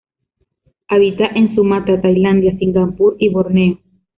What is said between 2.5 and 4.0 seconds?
Singapur y Borneo.